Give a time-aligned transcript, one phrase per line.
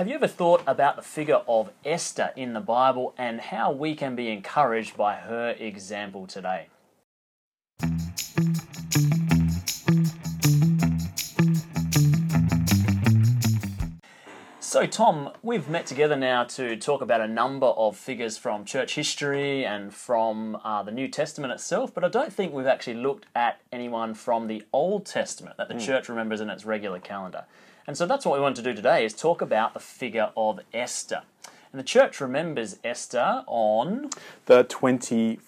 [0.00, 3.94] have you ever thought about the figure of Esther in the Bible and how we
[3.94, 6.68] can be encouraged by her example today?
[14.60, 18.94] So, Tom, we've met together now to talk about a number of figures from church
[18.94, 23.26] history and from uh, the New Testament itself, but I don't think we've actually looked
[23.34, 25.80] at anyone from the Old Testament that the Hmm.
[25.80, 27.44] church remembers in its regular calendar.
[27.90, 30.60] And so that's what we want to do today is talk about the figure of
[30.72, 31.22] Esther.
[31.72, 34.10] And the church remembers Esther on
[34.46, 35.40] The 20.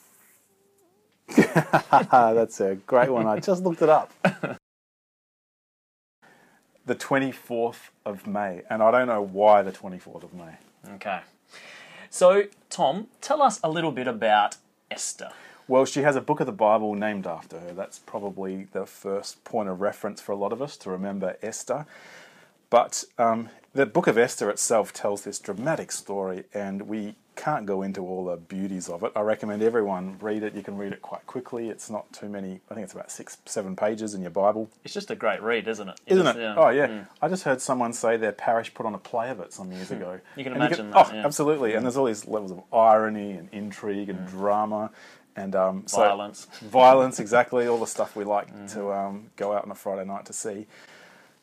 [1.36, 3.28] That's a great one.
[3.28, 4.12] I just looked it up.
[6.84, 8.62] the 24th of May.
[8.68, 10.56] And I don't know why the 24th of May.
[10.94, 11.20] Okay.
[12.10, 14.56] So, Tom, tell us a little bit about
[14.90, 15.30] Esther.
[15.68, 17.72] Well, she has a book of the Bible named after her.
[17.72, 21.86] That's probably the first point of reference for a lot of us to remember Esther.
[22.72, 27.82] But um, the book of Esther itself tells this dramatic story, and we can't go
[27.82, 29.12] into all the beauties of it.
[29.14, 30.54] I recommend everyone read it.
[30.54, 31.68] You can read it quite quickly.
[31.68, 34.70] It's not too many, I think it's about six, seven pages in your Bible.
[34.84, 36.00] It's just a great read, isn't it?
[36.06, 36.40] It Isn't is, it?
[36.40, 36.54] yeah.
[36.56, 36.86] Oh, yeah.
[36.86, 37.06] Mm.
[37.20, 39.90] I just heard someone say their parish put on a play of it some years
[39.90, 40.18] ago.
[40.36, 41.26] You can And imagine that, Oh, yeah.
[41.26, 41.74] absolutely.
[41.74, 44.90] And there's all these levels of irony and intrigue and drama
[45.36, 46.46] and um, so- Violence.
[46.62, 47.66] violence, exactly.
[47.66, 50.66] All the stuff we like to um, go out on a Friday night to see.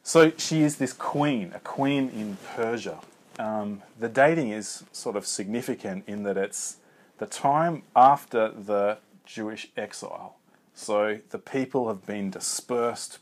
[0.10, 2.98] So she is this queen, a queen in Persia.
[3.38, 6.78] Um, the dating is sort of significant in that it's
[7.20, 10.38] the time after the Jewish exile.
[10.74, 13.20] So the people have been dispersed.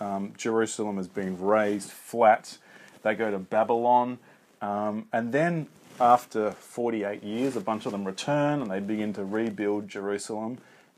[0.00, 2.56] Um, Jerusalem has been razed flat.
[3.02, 4.18] They go to Babylon.
[4.62, 5.66] Um, and then
[6.00, 10.56] after 48 years, a bunch of them return and they begin to rebuild Jerusalem.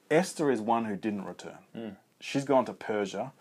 [0.08, 1.58] Esther is one who didn't return.
[2.20, 3.33] She's gone to Persia,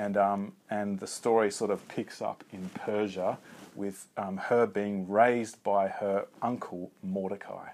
[0.00, 3.38] and um, and the story sort of picks up in Persia
[3.74, 7.68] with um, her being raised by her uncle Mordecai.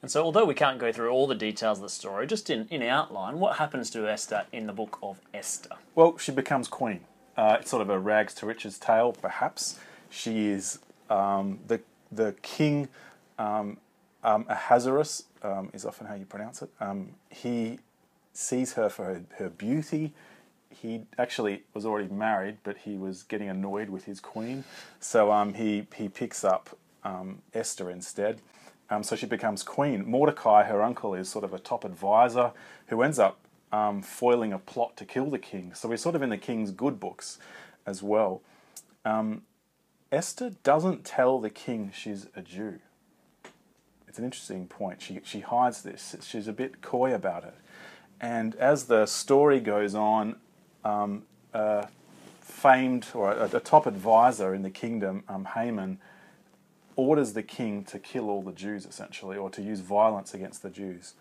[0.00, 2.66] And so, although we can't go through all the details of the story, just in,
[2.70, 5.74] in outline, what happens to Esther in the book of Esther?
[5.94, 7.00] Well, she becomes queen.
[7.36, 9.78] Uh, it's sort of a rags to riches tale, perhaps.
[10.08, 10.78] She is
[11.10, 11.80] um, the
[12.10, 12.88] the king.
[13.38, 13.78] Um,
[14.24, 16.70] um, Ahasuerus um, is often how you pronounce it.
[16.80, 17.78] Um, he
[18.32, 20.12] sees her for her, her beauty.
[20.70, 24.64] He actually was already married, but he was getting annoyed with his queen,
[25.00, 28.40] so um, he he picks up um, Esther instead.
[28.90, 30.08] Um, so she becomes queen.
[30.08, 32.52] Mordecai, her uncle, is sort of a top advisor
[32.86, 33.38] who ends up
[33.70, 35.74] um, foiling a plot to kill the king.
[35.74, 37.38] So we're sort of in the king's good books
[37.86, 38.40] as well.
[39.04, 39.42] Um,
[40.10, 42.80] Esther doesn't tell the king she's a Jew.
[44.06, 45.02] It's an interesting point.
[45.02, 47.54] She, she hides this, she's a bit coy about it.
[48.20, 50.36] And as the story goes on,
[50.88, 51.10] um,
[51.52, 51.88] a
[52.40, 55.98] famed or a, a top advisor in the kingdom, um, Haman,
[56.96, 60.70] orders the king to kill all the Jews essentially, or to use violence against the
[60.70, 61.14] Jews.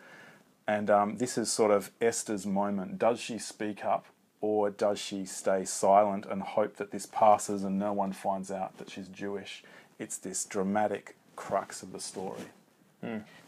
[0.67, 2.97] And um, this is sort of Esther's moment.
[2.97, 4.05] Does she speak up,
[4.41, 8.77] or does she stay silent and hope that this passes and no one finds out
[8.77, 9.63] that she's Jewish?
[9.99, 12.47] It's this dramatic crux of the story.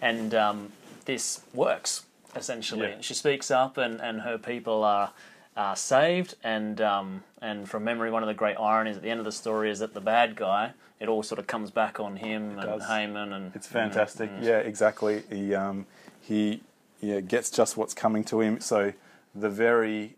[0.01, 0.71] And um,
[1.05, 2.05] this works,
[2.35, 2.89] essentially.
[2.89, 3.01] Yeah.
[3.01, 5.11] She speaks up, and, and her people are,
[5.59, 6.35] are saved.
[6.43, 9.31] And, um, and from memory, one of the great ironies at the end of the
[9.31, 10.71] story is that the bad guy,
[11.01, 12.87] it all sort of comes back on him and does.
[12.87, 13.33] Haman.
[13.33, 14.31] And It's fantastic.
[14.41, 15.23] Yeah, exactly.
[15.29, 15.85] He um,
[16.21, 16.61] he
[17.01, 18.61] yeah gets just what's coming to him.
[18.61, 18.93] So
[19.35, 20.15] the very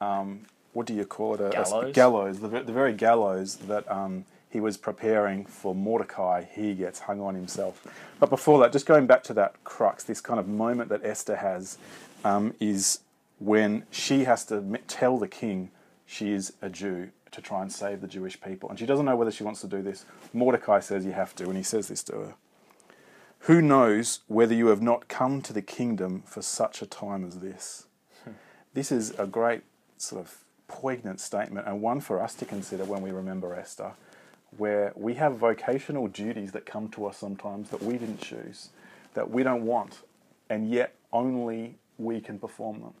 [0.00, 1.40] um, what do you call it?
[1.40, 1.94] A, a- Gallows?
[1.94, 2.40] gallows.
[2.40, 7.34] The, the very gallows that um, he was preparing for Mordecai, he gets hung on
[7.34, 7.86] himself.
[8.18, 11.36] But before that, just going back to that crux, this kind of moment that Esther
[11.36, 11.76] has
[12.24, 13.00] um, is
[13.44, 15.70] when she has to tell the king
[16.06, 18.70] she is a Jew to try and save the Jewish people.
[18.70, 20.06] And she doesn't know whether she wants to do this.
[20.32, 22.34] Mordecai says you have to, and he says this to her.
[23.40, 27.40] Who knows whether you have not come to the kingdom for such a time as
[27.40, 27.86] this?
[28.24, 28.30] Hmm.
[28.72, 29.62] This is a great
[29.98, 33.92] sort of poignant statement and one for us to consider when we remember Esther,
[34.56, 38.70] where we have vocational duties that come to us sometimes that we didn't choose,
[39.12, 40.00] that we don't want,
[40.48, 42.94] and yet only we can perform them.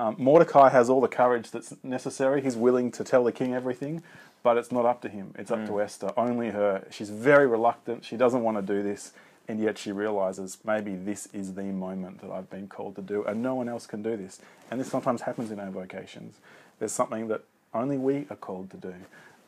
[0.00, 2.40] Um, Mordecai has all the courage that's necessary.
[2.40, 4.02] He's willing to tell the king everything,
[4.42, 5.34] but it's not up to him.
[5.38, 6.86] It's up to Esther, only her.
[6.90, 8.02] She's very reluctant.
[8.02, 9.12] She doesn't want to do this,
[9.46, 13.24] and yet she realizes maybe this is the moment that I've been called to do,
[13.24, 14.40] and no one else can do this.
[14.70, 16.36] And this sometimes happens in our vocations.
[16.78, 17.42] There's something that
[17.74, 18.94] only we are called to do.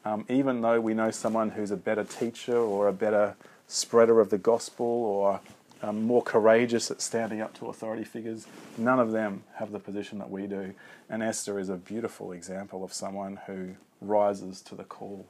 [0.05, 3.37] Um, even though we know someone who's a better teacher or a better
[3.69, 5.41] spreader of the gospel or
[5.83, 8.47] um, more courageous at standing up to authority figures.
[8.79, 10.75] None of them have the position that we do.
[11.11, 15.27] And Esther is a beautiful example of someone who rises to the call.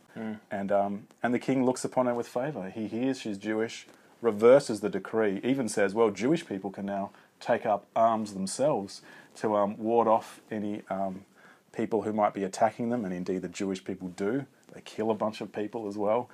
[0.50, 2.70] And, um, and the king looks upon her with favour.
[2.70, 3.86] He hears she's Jewish,
[4.20, 7.10] reverses the decree, even says, well, Jewish people can now
[7.40, 9.02] take up arms themselves
[9.36, 11.24] to um, ward off any um,
[11.72, 14.46] people who might be attacking them, and indeed the Jewish people do.
[14.74, 16.28] They kill a bunch of people as well.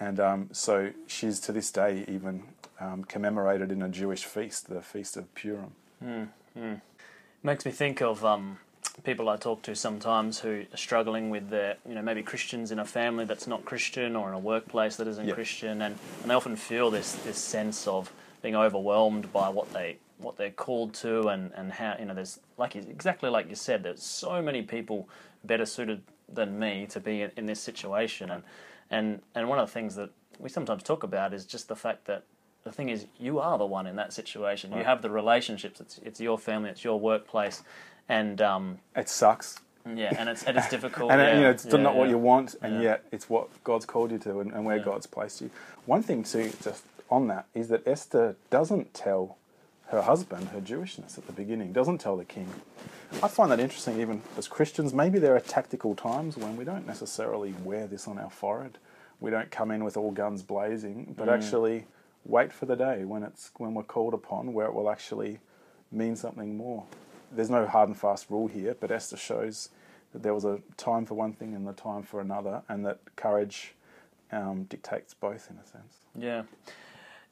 [0.00, 2.44] And um, so she's to this day even
[2.80, 5.72] um, commemorated in a Jewish feast, the Feast of Purim.
[7.42, 8.58] Makes me think of um,
[9.02, 12.78] people I talk to sometimes who are struggling with their, you know, maybe Christians in
[12.78, 15.34] a family that's not Christian or in a workplace that isn't Yeah.
[15.34, 18.12] Christian, and, and they often feel this this sense of
[18.42, 22.40] being overwhelmed by what they what they're called to, and, and how you know there's
[22.56, 25.08] like exactly like you said, there's so many people
[25.44, 26.02] better suited
[26.32, 28.42] than me to be in, in this situation, and
[28.90, 32.06] and and one of the things that we sometimes talk about is just the fact
[32.06, 32.24] that
[32.64, 34.72] the thing is you are the one in that situation.
[34.72, 35.80] You have the relationships.
[35.80, 36.70] It's it's your family.
[36.70, 37.62] It's your workplace,
[38.08, 39.58] and um, It sucks.
[39.86, 41.10] yeah, and it's and it's difficult.
[41.12, 42.80] and yeah, you know it's yeah, not what you want, and Yeah.
[42.82, 44.82] yet it's what God's called you to, and, and where Yeah.
[44.84, 45.50] God's placed you.
[45.86, 49.36] One thing too, just on that, is that Esther doesn't tell
[49.88, 51.72] her husband her Jewishness at the beginning.
[51.72, 52.48] Doesn't tell the king.
[53.22, 54.92] I find that interesting, even as Christians.
[54.92, 58.78] Maybe there are tactical times when we don't necessarily wear this on our forehead.
[59.20, 61.86] We don't come in with all guns blazing, but actually
[62.24, 65.38] wait for the day when it's when we're called upon, where it will actually
[65.92, 66.84] mean something more.
[67.30, 69.68] There's no hard and fast rule here, but Esther shows
[70.12, 72.98] that there was a time for one thing and the time for another, and that
[73.16, 73.74] courage
[74.32, 75.98] um, dictates both in a sense.
[76.16, 76.42] Yeah.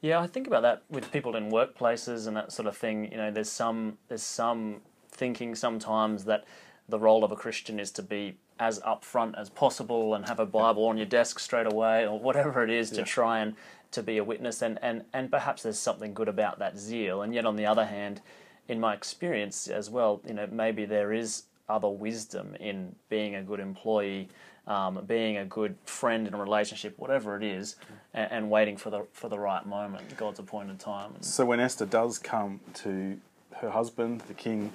[0.03, 3.09] Yeah, I think about that with people in workplaces and that sort of thing.
[3.09, 6.43] You know, there's some there's some thinking sometimes that
[6.89, 10.45] the role of a Christian is to be as upfront as possible and have a
[10.45, 13.55] Bible on your desk straight away or whatever it is to try and
[13.91, 17.21] to be a witness and, and, and perhaps there's something good about that zeal.
[17.21, 18.21] And yet on the other hand,
[18.67, 23.43] in my experience as well, you know, maybe there is other wisdom in being a
[23.43, 24.27] good employee,
[24.67, 27.75] um, being a good friend in a relationship, whatever it is,
[28.13, 31.13] and, and waiting for the for the right moment, God's appointed time.
[31.21, 33.19] So when Esther does come to
[33.57, 34.71] her husband, the king,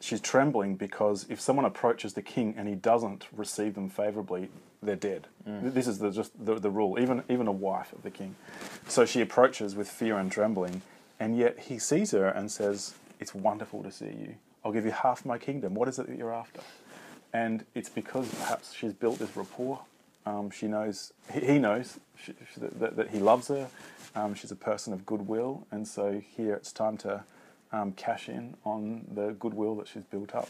[0.00, 4.48] she's trembling because if someone approaches the king and he doesn't receive them favorably,
[4.82, 5.26] they're dead.
[5.44, 8.36] This is the, just the, the rule, even, even a wife of the king.
[8.86, 10.82] So she approaches with fear and trembling,
[11.18, 14.34] and yet he sees her and says, It's wonderful to see you.
[14.64, 15.74] I'll give you half my kingdom.
[15.74, 16.60] What is it that you're after?
[17.32, 19.80] And it's because perhaps she's built this rapport.
[20.26, 23.68] Um, she knows, he, he knows she, she, that, that he loves her.
[24.14, 27.22] Um, she's a person of goodwill, and so here it's time to
[27.72, 30.48] um, cash in on the goodwill that she's built up.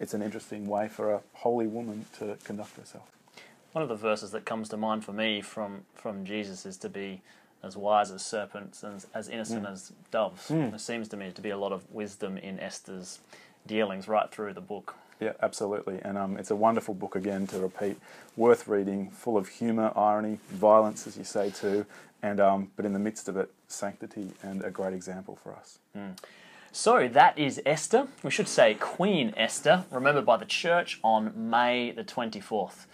[0.00, 3.04] It's an interesting way for a holy woman to conduct herself.
[3.72, 6.88] one of the verses that comes to mind for me from from Jesus is to
[6.88, 7.20] be
[7.62, 10.48] as wise as serpents and as innocent as doves.
[10.48, 13.18] There seems to me to be a lot of wisdom in Esther's
[13.66, 14.94] dealings right through the book.
[15.20, 16.00] Yeah, absolutely.
[16.02, 17.98] And um, it's a wonderful book, again, to repeat.
[18.36, 21.86] Worth reading, full of humour, irony, violence, as you say, too.
[22.22, 25.78] And, um, but in the midst of it, sanctity and a great example for us.
[26.72, 28.08] So that is Esther.
[28.22, 32.84] We should say Queen Esther, remembered by the church on May the 24th.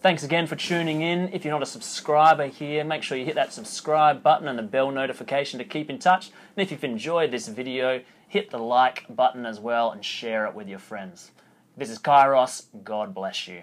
[0.00, 1.30] Thanks again for tuning in.
[1.32, 4.62] If you're not a subscriber here, make sure you hit that subscribe button and the
[4.62, 6.30] bell notification to keep in touch.
[6.56, 10.54] And if you've enjoyed this video, hit the like button as well and share it
[10.54, 11.30] with your friends.
[11.78, 12.64] This is Kairos.
[12.84, 13.62] God bless you.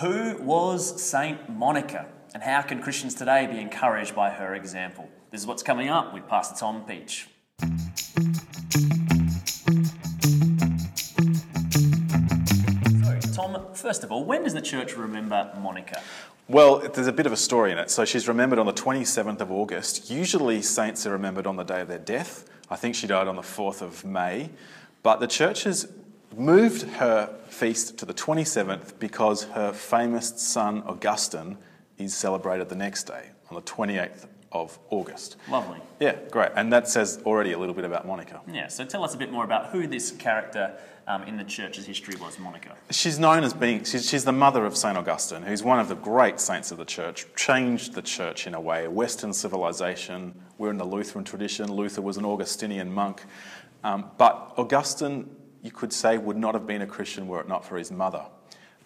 [0.00, 5.08] Who was Saint Monica, and how can Christians today be encouraged by her example?
[5.30, 7.28] This is what's coming up with Pastor Tom Peach.
[13.32, 16.02] Tom, first of all, when does the church remember Monica?
[16.48, 17.90] Well, there's a bit of a story in it.
[17.90, 20.10] So she's remembered on the 27th of August.
[20.10, 22.48] Usually, saints are remembered on the day of their death.
[22.70, 24.48] I think she died on the 4th of May.
[25.02, 25.92] But the church has
[26.34, 31.58] moved her feast to the 27th because her famous son, Augustine,
[31.98, 35.36] is celebrated the next day, on the 28th of August.
[35.50, 35.78] Lovely.
[36.00, 36.52] Yeah, great.
[36.56, 38.40] And that says already a little bit about Monica.
[38.50, 40.78] Yeah, so tell us a bit more about who this character
[41.08, 42.76] um, in the church's history was, Monica.
[42.90, 44.96] She's known as being, she's, she's the mother of St.
[44.96, 48.60] Augustine, who's one of the great saints of the church, changed the church in a
[48.60, 48.86] way.
[48.86, 51.72] Western civilization, we're in the Lutheran tradition.
[51.72, 53.24] Luther was an Augustinian monk.
[53.82, 57.64] Um, but Augustine, you could say, would not have been a Christian were it not
[57.64, 58.26] for his mother.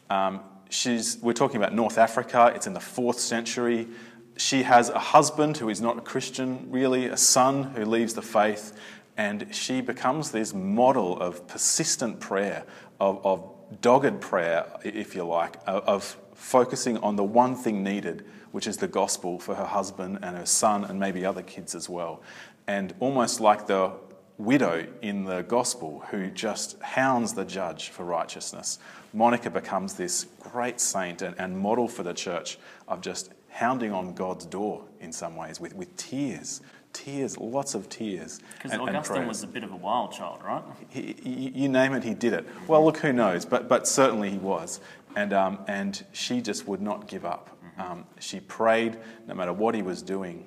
[0.09, 3.89] Um, she's, we're talking about North Africa, it's in the fourth century.
[4.37, 8.23] She has a husband who is not a Christian, really, a son who leaves the
[8.23, 8.79] faith,
[9.17, 12.65] and she becomes this model of persistent prayer,
[13.01, 13.51] of, of
[13.81, 18.89] dogged prayer, if you like, of focusing on the one thing needed, which is the
[18.89, 22.23] gospel for her husband and her son and maybe other kids as well.
[22.67, 23.93] And almost like the
[24.39, 28.79] widow in the gospel who just hounds the judge for righteousness,
[29.13, 34.15] Monica becomes this great saint and, and model for the church of just hounding on
[34.15, 36.63] God's door in some ways with, with tears.
[36.93, 38.41] Tears, lots of tears.
[38.55, 40.63] Because Augustine was a bit of a wild child, right?
[40.91, 42.47] he, he- you name it, he did it.
[42.69, 43.45] Well, look, who knows?
[43.45, 44.81] But, but certainly he was.
[45.17, 47.51] And, um, and she just would not give up.
[47.79, 50.45] Um, she prayed no matter what he was doing.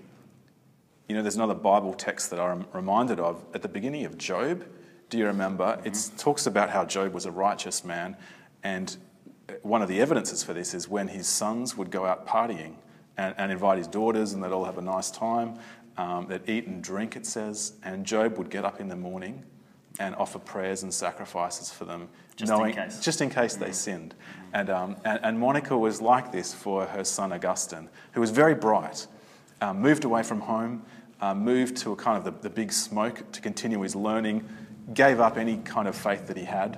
[1.10, 4.66] You know, there's another Bible text that I'm reminded of at the beginning of Job.
[5.10, 5.80] Do you remember?
[5.84, 8.16] It talks about how Job was a righteous man.
[8.64, 8.96] And
[9.62, 12.76] one of the evidences for this is when his sons would go out partying
[13.18, 15.58] and, and invite his daughters, and they'd all have a nice time.
[15.98, 17.74] Um, they'd eat and drink, it says.
[17.84, 19.44] And Job would get up in the morning
[20.00, 23.00] and offer prayers and sacrifices for them, Just in knowing case.
[23.00, 24.14] just in case they sinned.
[24.54, 28.56] And, um, and, and Monica was like this for her son Augustine, who was very
[28.56, 29.08] bright,
[29.62, 30.84] um, moved away from home,
[31.22, 34.48] uh, moved to a kind of the, the big smoke to continue his learning,
[34.94, 36.78] gave up any kind of faith that he had,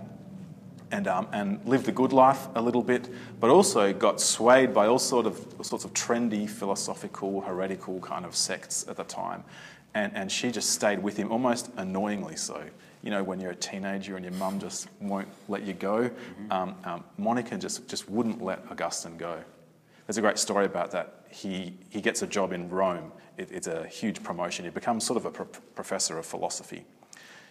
[0.91, 4.87] and, um, and lived a good life a little bit, but also got swayed by
[4.87, 9.43] all sort of all sorts of trendy philosophical, heretical kind of sects at the time.
[9.93, 12.63] And, and she just stayed with him almost annoyingly so.
[13.03, 16.09] You know, when you're a teenager and your mum just won't let you go,
[16.51, 19.39] um, um, Monica just, just wouldn't let Augustine go.
[20.05, 21.25] There's a great story about that.
[21.29, 23.11] He, he gets a job in Rome.
[23.37, 24.65] It, it's a huge promotion.
[24.65, 26.85] He becomes sort of a pro- professor of philosophy.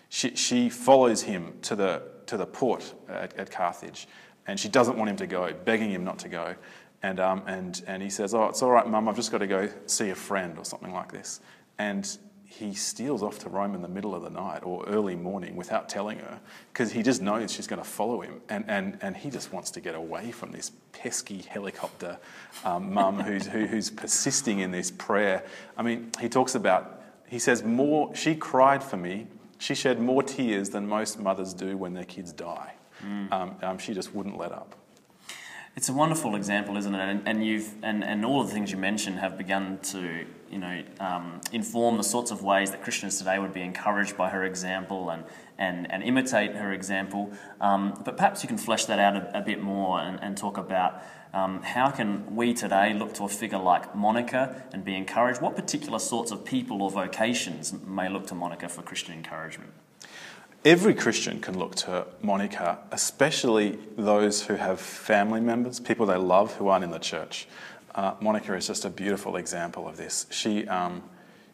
[0.09, 4.09] She, she follows him to the, to the port at, at Carthage,
[4.47, 6.54] and she doesn't want him to go, begging him not to go.
[7.02, 9.47] And, um, and, and he says, Oh, it's all right, Mum, I've just got to
[9.47, 11.40] go see a friend or something like this.
[11.78, 12.16] And
[12.49, 15.88] he steals off to Rome in the middle of the night or early morning without
[15.88, 16.40] telling her
[16.73, 18.40] because he just knows she's going to follow him.
[18.49, 22.18] And, and, and he just wants to get away from this pesky helicopter
[22.64, 25.45] um, mum who's, who, who's persisting in this prayer.
[25.76, 29.26] I mean, he talks about, he says, more, she cried for me.
[29.59, 32.75] She shed more tears than most mothers do when their kids die.
[33.33, 34.75] Um, um, she just wouldn't let up.
[35.77, 37.09] It's a wonderful example, isn't it?
[37.09, 40.59] And, and you've and, and all of the things you mentioned have begun to you
[40.59, 44.43] know um, inform the sorts of ways that Christians today would be encouraged by her
[44.45, 45.25] example and
[45.59, 47.31] and, and imitate her example.
[47.61, 50.57] Um, but perhaps you can flesh that out a, a bit more and, and talk
[50.57, 51.03] about
[51.37, 55.43] um, how can we today look to a figure like Monica and be encouraged.
[55.43, 59.71] What particular sorts of people or vocations may look to Monica for Christian encouragement?
[60.64, 66.55] Every Christian can look to Monica, especially those who have family members, people they love
[66.55, 67.47] who aren't in the church.
[67.95, 70.25] Uh, Monica is just a beautiful example of this.
[70.31, 71.02] She, um,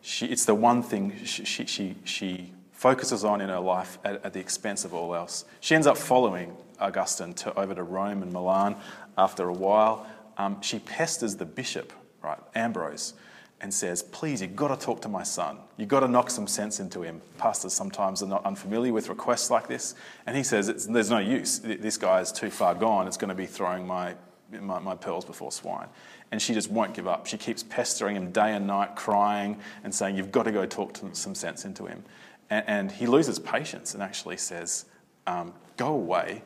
[0.00, 4.32] she, it's the one thing she, she, she, focuses on in her life at, at
[4.32, 5.44] the expense of all else.
[5.60, 8.76] She ends up following Augustine to, over to Rome and Milan
[9.16, 10.06] after a while.
[10.36, 11.92] Um, she pesters the bishop,
[12.22, 13.14] right, Ambrose,
[13.62, 15.58] and says, Please, you've got to talk to my son.
[15.76, 17.22] You've got to knock some sense into him.
[17.38, 19.94] Pastors sometimes are not unfamiliar with requests like this.
[20.26, 21.60] And he says, There's no use.
[21.60, 23.06] This guy is too far gone.
[23.06, 24.16] It's going to be throwing my,
[24.50, 25.88] my, my pearls before swine.
[26.32, 27.26] And she just won't give up.
[27.26, 30.92] She keeps pestering him day and night, crying and saying, You've got to go talk
[30.94, 32.02] to some sense into him.
[32.50, 34.86] And, and he loses patience and actually says,
[35.26, 36.42] um, Go away.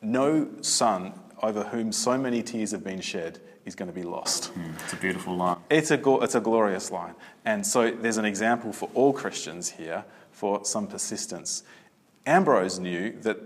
[0.00, 1.12] No son
[1.42, 4.52] over whom so many tears have been shed is going to be lost.
[4.84, 5.56] It's a beautiful line.
[5.70, 7.14] It's a, go- it's a glorious line.
[7.44, 11.62] And so there's an example for all Christians here for some persistence.
[12.26, 13.38] Ambrose knew that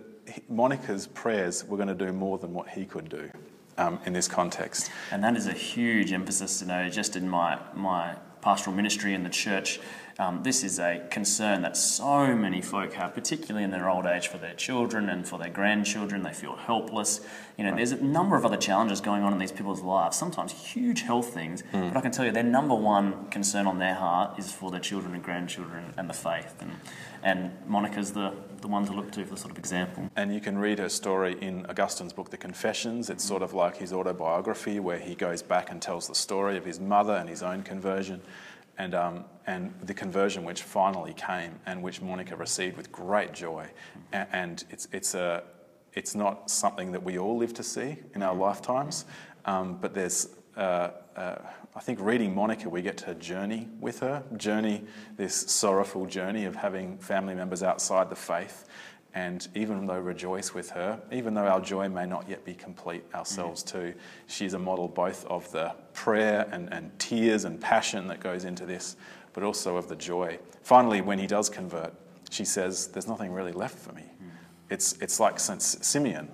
[0.48, 3.30] Monica's prayers were going to do more than what he could do
[3.78, 4.90] um, in this context.
[5.10, 9.22] And that is a huge emphasis to know just in my, my pastoral ministry in
[9.22, 9.80] the church.
[10.18, 14.28] Um, this is a concern that so many folk have, particularly in their old age,
[14.28, 16.22] for their children and for their grandchildren.
[16.22, 17.20] They feel helpless.
[17.58, 20.52] You know, there's a number of other challenges going on in these people's lives, sometimes
[20.52, 21.62] huge health things.
[21.88, 24.80] But I can tell you, their number one concern on their heart is for their
[24.80, 26.54] children and grandchildren and the faith.
[26.60, 26.72] And,
[27.22, 28.32] and Monica's the,
[28.62, 30.10] the one to look to for the sort of example.
[30.16, 33.10] And you can read her story in Augustine's book, The Confessions.
[33.10, 36.64] It's sort of like his autobiography, where he goes back and tells the story of
[36.64, 38.22] his mother and his own conversion,
[38.78, 43.68] and, um, and the conversion which finally came and which Monica received with great joy.
[44.12, 45.42] A- And it's, it's, a,
[45.94, 49.04] it's not something that we all live to see in our lifetimes,
[49.44, 51.36] um, but there's uh, uh,
[51.74, 54.84] I think reading Monica, we get to journey with her, journey
[55.18, 58.64] this sorrowful journey of having family members outside the faith,
[59.16, 63.02] and even though rejoice with her, even though our joy may not yet be complete
[63.14, 63.72] ourselves mm.
[63.72, 63.94] too,
[64.26, 68.66] she's a model both of the prayer and, and tears and passion that goes into
[68.66, 68.96] this,
[69.32, 70.38] but also of the joy.
[70.62, 71.94] Finally, when he does convert,
[72.28, 74.02] she says, There's nothing really left for me.
[74.02, 74.28] Mm.
[74.68, 75.62] It's, it's like St.
[75.62, 76.28] Simeon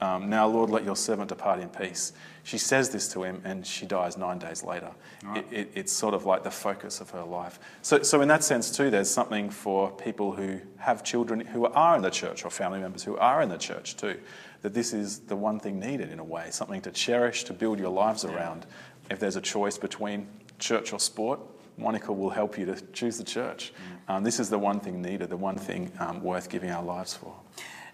[0.00, 2.12] Um, now, Lord, let your servant depart in peace.
[2.44, 4.90] She says this to him, and she dies nine days later.
[5.34, 7.58] It, it, it's sort of like the focus of her life.
[7.82, 11.96] So, so, in that sense, too, there's something for people who have children who are
[11.96, 14.18] in the church or family members who are in the church, too.
[14.62, 17.78] That this is the one thing needed in a way, something to cherish, to build
[17.78, 18.66] your lives around.
[19.10, 20.26] If there's a choice between
[20.58, 21.40] church or sport,
[21.76, 23.72] Monica will help you to choose the church.
[24.08, 27.14] Um, this is the one thing needed, the one thing um, worth giving our lives
[27.14, 27.34] for.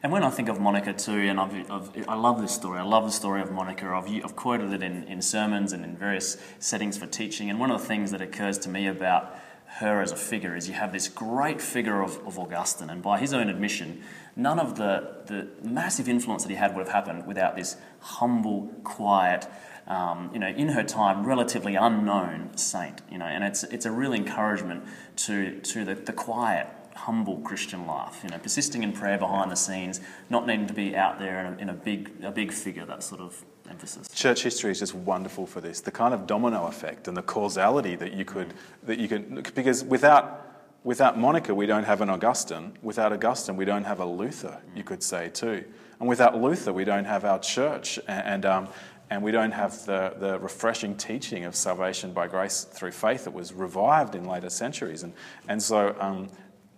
[0.04, 2.82] And when I think of Monica too, and I've, I've, i love this story, I
[2.82, 3.86] love the story of Monica.
[3.86, 7.48] I've, I've quoted it in, in sermons and in various settings for teaching.
[7.48, 9.34] And one of the things that occurs to me about
[9.78, 13.18] her as a figure is you have this great figure of, of Augustine, and by
[13.18, 14.02] his own admission,
[14.36, 18.70] none of the, the massive influence that he had would have happened without this humble,
[18.84, 19.48] quiet,
[19.86, 23.00] um, you know, in her time, relatively unknown saint.
[23.10, 24.84] You know, and it's it's a real encouragement
[25.16, 28.20] to to the, the quiet, humble Christian life.
[28.22, 31.54] You know, persisting in prayer behind the scenes, not needing to be out there in
[31.54, 32.84] a, in a big a big figure.
[32.84, 34.08] That sort of emphasis.
[34.08, 35.80] Church history is just wonderful for this.
[35.80, 39.84] The kind of domino effect and the causality that you could that you can because
[39.84, 40.40] without
[40.82, 42.76] without Monica we don't have an Augustine.
[42.82, 44.60] Without Augustine we don't have a Luther.
[44.74, 45.64] You could say too.
[46.00, 47.98] And without Luther we don't have our church.
[48.08, 48.68] And, and um,
[49.10, 53.32] and we don't have the, the refreshing teaching of salvation by grace through faith that
[53.32, 55.02] was revived in later centuries.
[55.02, 55.12] And,
[55.46, 56.30] and so, um,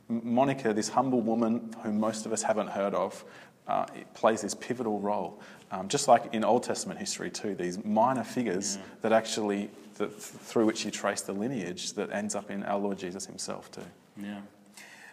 [0.09, 3.25] Monica, this humble woman whom most of us haven't heard of,
[3.67, 5.41] uh, plays this pivotal role.
[5.71, 8.83] Um, just like in Old Testament history, too, these minor figures yeah.
[9.03, 12.99] that actually, that, through which you trace the lineage that ends up in our Lord
[12.99, 13.83] Jesus himself, too.
[14.17, 14.41] Yeah.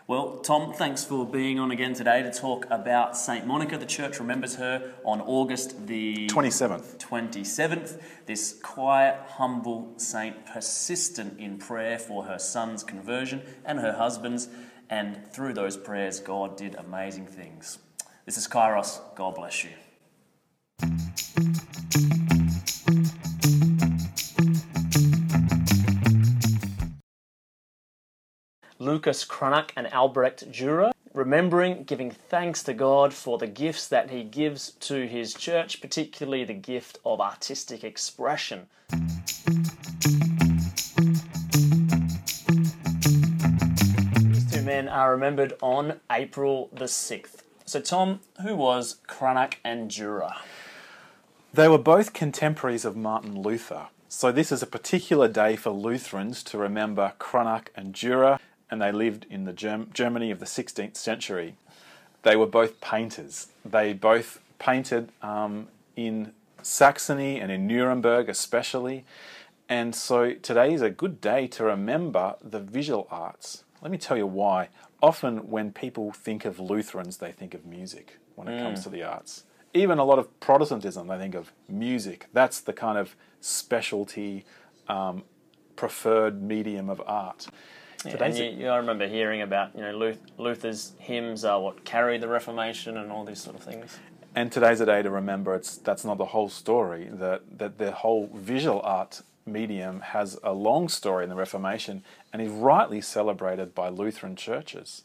[0.05, 3.47] Well, Tom, thanks for being on again today to talk about St.
[3.47, 3.77] Monica.
[3.77, 6.97] The church remembers her on August the 27th.
[6.97, 8.01] 27th.
[8.25, 14.50] This quiet, humble saint, persistent in prayer for her son's conversion and her husband's,
[14.89, 17.79] and through those prayers, God did amazing things.
[18.25, 18.99] This is Kairos.
[19.15, 19.71] God bless you.
[28.79, 34.23] Lucas Cranach and Albrecht Dürer, remembering, giving thanks to God for the gifts that He
[34.23, 38.67] gives to His church, particularly the gift of artistic expression.
[44.73, 47.43] Men are remembered on April the 6th.
[47.63, 50.33] So, Tom, who was Cranach and Dürer?
[51.53, 53.89] They were both contemporaries of Martin Luther.
[54.09, 58.39] So, this is a particular day for Lutherans to remember Cranach and Dürer
[58.71, 61.55] and they lived in the Germ- Germany of the 16th century.
[62.23, 63.49] They were both painters.
[63.63, 66.31] They both painted um, in
[66.63, 69.05] Saxony and in Nuremberg, especially.
[69.69, 73.63] And so today is a good day to remember the visual arts.
[73.84, 74.69] Let me tell you why.
[75.02, 78.62] Often, when people think of Lutherans, they think of music when it mm.
[78.62, 79.43] comes to the arts.
[79.74, 82.28] Even a lot of Protestantism, they think of music.
[82.32, 84.46] That's the kind of specialty,
[84.88, 85.24] um,
[85.76, 87.48] preferred medium of art.
[88.06, 92.28] Yeah, you, you, I remember hearing about you know Luther's hymns are what carried the
[92.28, 93.98] Reformation and all these sort of things.
[94.36, 97.10] And today's a day to remember it's that's not the whole story.
[97.12, 102.41] That that the whole visual art medium has a long story in the Reformation and
[102.41, 105.03] is rightly celebrated by Lutheran churches.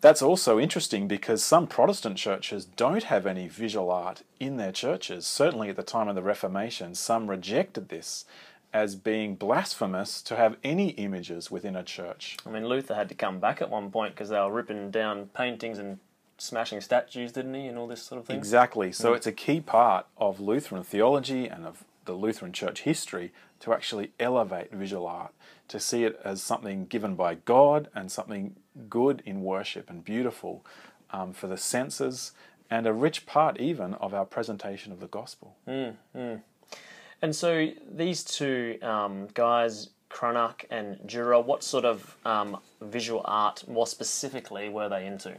[0.00, 5.26] That's also interesting because some Protestant churches don't have any visual art in their churches.
[5.26, 8.24] Certainly at the time of the Reformation, some rejected this
[8.72, 12.36] as being blasphemous to have any images within a church.
[12.46, 15.30] I mean, Luther had to come back at one point because they were ripping down
[15.34, 15.98] paintings and
[16.36, 18.36] smashing statues, didn't he, and all this sort of thing?
[18.36, 18.92] Exactly.
[18.92, 19.16] So mm.
[19.16, 24.12] it's a key part of Lutheran theology and of the Lutheran church history to actually
[24.18, 25.32] elevate visual art,
[25.68, 28.56] to see it as something given by God and something
[28.88, 30.64] good in worship and beautiful
[31.10, 32.32] um, for the senses
[32.70, 35.54] and a rich part even of our presentation of the gospel.
[35.68, 36.40] Mm, mm.
[37.20, 43.68] And so these two um, guys, Cranach and Dürer, what sort of um, visual art
[43.68, 45.36] more specifically were they into?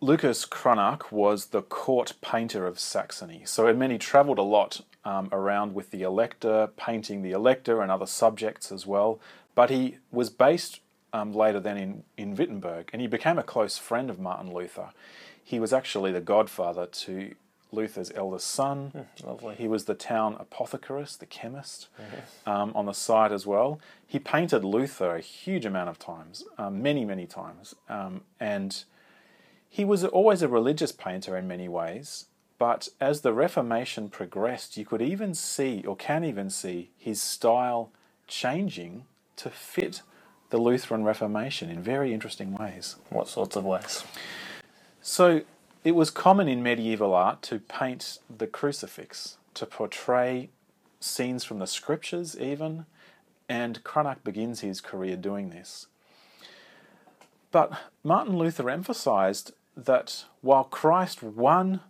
[0.00, 3.42] Lucas Cranach was the court painter of Saxony.
[3.44, 8.06] So he travelled a lot um, around with the elector, painting the elector and other
[8.06, 9.20] subjects as well.
[9.54, 10.80] But he was based
[11.12, 14.90] um, later then in, in Wittenberg, and he became a close friend of Martin Luther.
[15.42, 17.34] He was actually the godfather to
[17.70, 18.92] Luther's eldest son.
[18.94, 19.54] Mm, lovely.
[19.54, 22.50] He was the town apothecarist, the chemist, mm-hmm.
[22.50, 23.80] um, on the site as well.
[24.04, 27.76] He painted Luther a huge amount of times, um, many, many times.
[27.88, 28.84] Um, and
[29.68, 32.26] he was always a religious painter in many ways.
[32.58, 37.90] But as the Reformation progressed, you could even see, or can even see, his style
[38.26, 39.04] changing
[39.36, 40.02] to fit
[40.50, 42.96] the Lutheran Reformation in very interesting ways.
[43.10, 44.04] What sorts of ways?
[45.02, 45.42] So,
[45.86, 50.50] It was common in medieval art to paint the crucifix, to portray
[50.98, 52.86] scenes from the scriptures, even,
[53.48, 55.86] and Cranach begins his career doing this.
[57.52, 57.70] But
[58.02, 61.82] Martin Luther emphasized that while Christ won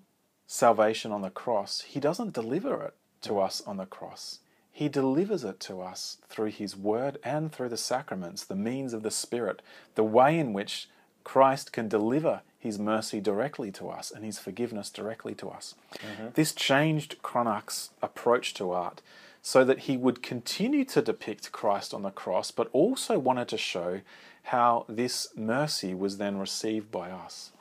[0.46, 4.40] salvation on the cross, he doesn't deliver it to us on the cross.
[4.72, 9.02] He delivers it to us through his word and through the sacraments, the means of
[9.02, 9.62] the Spirit,
[9.94, 10.88] the way in which
[11.24, 15.74] Christ can deliver his mercy directly to us and his forgiveness directly to us.
[15.94, 16.28] Mm-hmm.
[16.34, 19.00] This changed Cranach's approach to art
[19.40, 23.56] so that he would continue to depict Christ on the cross, but also wanted to
[23.56, 24.00] show
[24.44, 27.52] how this mercy was then received by us.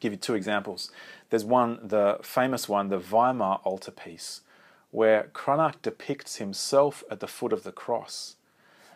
[0.00, 0.90] Give you two examples.
[1.30, 4.42] There's one, the famous one, the Weimar altarpiece,
[4.90, 8.36] where Cranach depicts himself at the foot of the cross,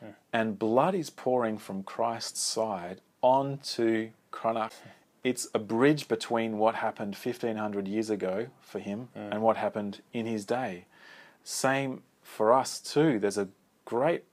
[0.01, 0.11] hmm.
[0.33, 4.73] and blood is pouring from Christ's side onto Cranach.
[5.25, 9.31] It's a bridge between what happened 1500 years ago for him mm.
[9.31, 10.87] and what happened in his day.
[11.45, 13.21] Same for us too.
[13.21, 13.49] There's a
[13.85, 14.25] great,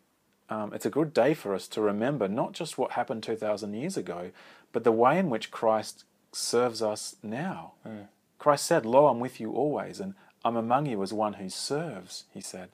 [0.50, 3.98] um, it's a good day for us to remember not just what happened 2,000 years
[3.98, 4.32] ago,
[4.72, 7.74] but the way in which Christ serves us now.
[7.88, 8.08] Mm.
[8.38, 10.14] Christ said, Lo, I'm with you always, and
[10.46, 12.70] I'm among you as one who serves, he said.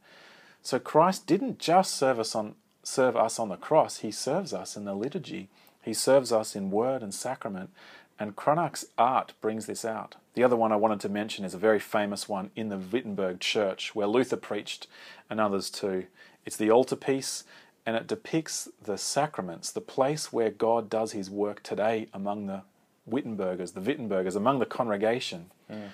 [0.61, 4.77] So Christ didn't just serve us on serve us on the cross, he serves us
[4.77, 5.49] in the liturgy.
[5.81, 7.71] He serves us in word and sacrament,
[8.19, 10.15] and Cranach's art brings this out.
[10.33, 13.39] The other one I wanted to mention is a very famous one in the Wittenberg
[13.39, 14.87] church where Luther preached
[15.29, 16.05] and others too.
[16.45, 17.43] It's the altarpiece
[17.85, 22.63] and it depicts the sacraments, the place where God does his work today among the
[23.09, 25.51] Wittenbergers, the Wittenbergers, among the congregation.
[25.71, 25.89] Mm.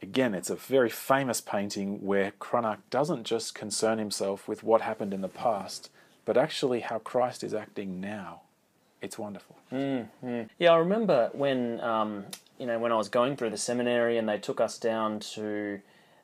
[0.00, 5.12] Again, it's a very famous painting where Cranach doesn't just concern himself with what happened
[5.12, 5.90] in the past,
[6.24, 8.42] but actually how Christ is acting now
[9.00, 9.56] it's wonderful.
[9.72, 10.48] Mm, mm.
[10.58, 12.26] Yeah, I remember when um,
[12.58, 15.80] you know when I was going through the seminary and they took us down to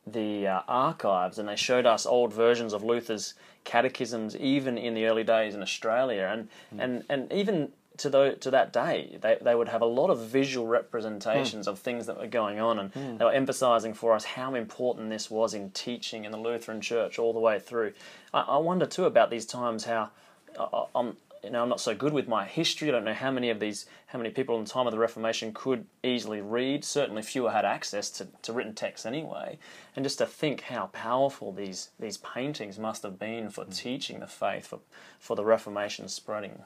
[0.07, 5.07] the uh, archives and they showed us old versions of Luther's catechisms, even in the
[5.07, 6.85] early days in Australia, and mm.
[6.85, 10.19] and and even to the, to that day, they, they would have a lot of
[10.21, 11.71] visual representations mm.
[11.71, 13.19] of things that were going on, and mm.
[13.19, 17.19] they were emphasizing for us how important this was in teaching in the Lutheran Church
[17.19, 17.93] all the way through.
[18.33, 20.11] I, I wonder too about these times how
[20.59, 22.89] I, I'm you know, I'm not so good with my history.
[22.89, 24.99] I don't know how many of these, how many people in the time of the
[24.99, 26.85] Reformation could easily read.
[26.85, 29.59] Certainly, fewer had access to, to written texts anyway.
[29.95, 33.77] And just to think how powerful these these paintings must have been for mm.
[33.77, 34.81] teaching the faith, for
[35.21, 36.63] for the Reformation spreading.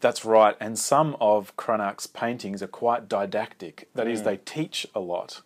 [0.00, 3.88] That's right, and some of Cranach's paintings are quite didactic.
[3.94, 4.12] That mm.
[4.12, 5.42] is, they teach a lot,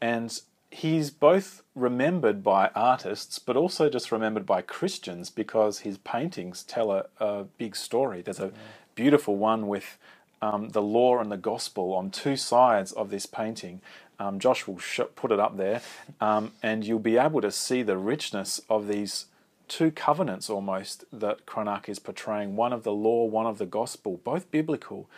[0.00, 0.40] and
[0.70, 6.92] he's both remembered by artists but also just remembered by Christians because his paintings tell
[6.92, 8.20] a, a big story.
[8.20, 8.52] There's a
[8.94, 9.96] beautiful one with
[10.42, 13.80] um, the law and the gospel on two sides of this painting.
[14.18, 15.80] Um, Josh will sh- put it up there,
[16.20, 19.26] um, and you'll be able to see the richness of these
[19.68, 24.20] two covenants almost that Cranach is portraying one of the law, one of the gospel,
[24.24, 25.08] both biblical,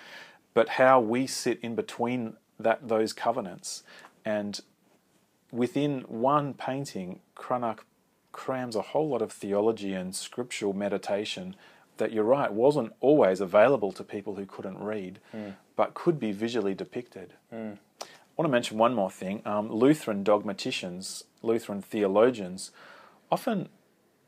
[0.55, 3.83] but how we sit in between that those covenants.
[4.25, 4.61] And
[5.51, 7.81] within one painting, Cranach
[8.33, 11.57] crams a whole lot of theology and scriptural meditation
[11.97, 15.55] that you're right wasn't always available to people who couldn't read, mm.
[15.77, 17.35] but could be visually depicted.
[17.53, 17.77] Mm.
[18.03, 19.43] I want to mention one more thing.
[19.45, 22.71] Um, Lutheran dogmaticians, Lutheran theologians,
[23.31, 23.69] often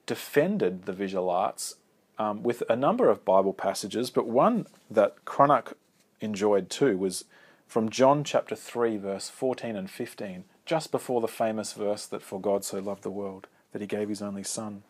[0.07, 1.77] defended the visual arts
[2.19, 5.75] um, with a number of Bible passages, but one that Cranach
[6.21, 7.25] enjoyed too was
[7.67, 12.41] from John chapter 3, verse 14 and 15 just before the famous verse that for
[12.41, 14.83] God so loved the world that he gave his only Son.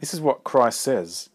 [0.00, 1.30] This is what Christ says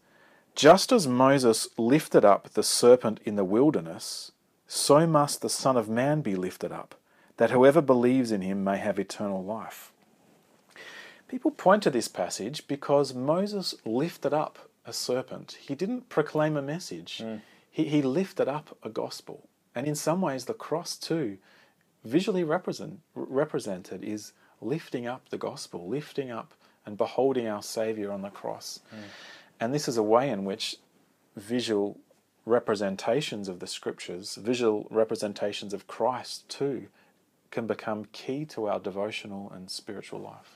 [0.54, 4.32] Just as Moses lifted up the serpent in the wilderness,
[4.66, 6.94] so must the Son of Man be lifted up,
[7.36, 9.92] that whoever believes in him may have eternal life.
[11.28, 15.58] People point to this passage because Moses lifted up a serpent.
[15.60, 17.40] He didn't proclaim a message, mm.
[17.70, 19.48] he, he lifted up a gospel.
[19.74, 21.38] And in some ways, the cross too
[22.04, 26.54] visually represent, represented is lifting up the gospel, lifting up
[26.86, 28.80] and beholding our Saviour on the cross.
[28.94, 28.98] Mm.
[29.60, 30.76] And this is a way in which
[31.36, 31.98] visual
[32.46, 36.88] representations of the scriptures, visual representations of Christ too,
[37.50, 40.53] can become key to our devotional and spiritual life.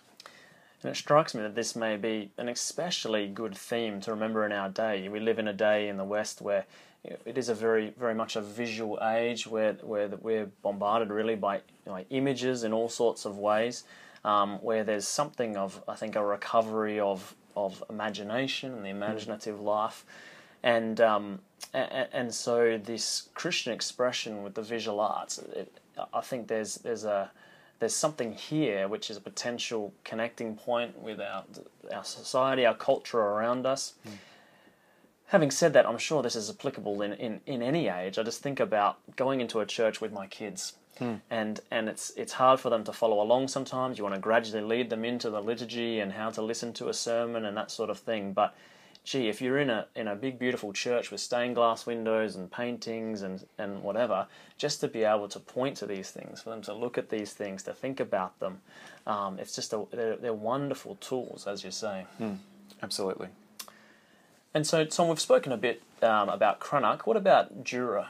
[0.82, 4.52] And it strikes me that this may be an especially good theme to remember in
[4.52, 5.08] our day.
[5.08, 6.66] We live in a day in the West where
[7.04, 11.60] it is a very very much a visual age where where we're bombarded really by
[12.10, 13.84] images in all sorts of ways
[14.24, 19.60] um, where there's something of I think a recovery of of imagination and the imaginative
[19.60, 20.04] life
[20.62, 21.40] and um,
[21.72, 25.80] and, and so this Christian expression with the visual arts, it,
[26.12, 27.30] I think there's there's a
[27.78, 31.44] there's something here which is a potential connecting point with our
[31.92, 33.94] our society, our culture around us.
[34.06, 34.12] Mm.
[35.26, 38.18] Having said that, I'm sure this is applicable in, in, in any age.
[38.18, 40.74] I just think about going into a church with my kids.
[40.98, 41.16] Hmm.
[41.30, 43.98] And and it's it's hard for them to follow along sometimes.
[43.98, 46.94] You want to gradually lead them into the liturgy and how to listen to a
[46.94, 48.32] sermon and that sort of thing.
[48.32, 48.56] But
[49.04, 52.50] gee, if you're in a in a big beautiful church with stained glass windows and
[52.50, 56.62] paintings and and whatever, just to be able to point to these things, for them
[56.62, 58.60] to look at these things, to think about them,
[59.06, 62.06] um, it's just a, they're, they're, wonderful tools, as you say.
[62.20, 62.38] Mm,
[62.82, 63.28] absolutely.
[64.52, 67.06] And so, Tom, we've spoken a bit um, about Cranach.
[67.06, 68.08] What about Dürer?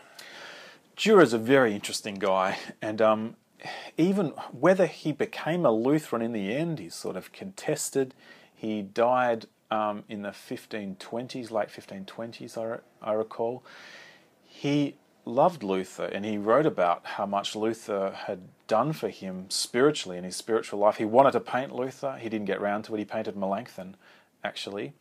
[0.97, 3.37] Dürer's a very interesting guy, and um,
[3.97, 8.15] even whether he became a Lutheran in the end, he's sort of contested.
[8.55, 13.63] He died um, in the 1520s, late 1520s, I, I recall.
[14.45, 20.17] He loved Luther and he wrote about how much Luther had done for him spiritually
[20.17, 20.97] in his spiritual life.
[20.97, 22.99] He wanted to paint Luther, he didn't get round to it.
[22.99, 23.97] He painted Melanchthon,
[24.43, 24.95] actually.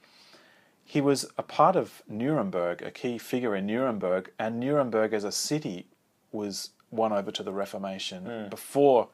[0.83, 5.31] He was a part of Nuremberg, a key figure in Nuremberg, and Nuremberg as a
[5.31, 5.87] city
[6.31, 8.49] was won over to the Reformation mm.
[8.49, 9.09] before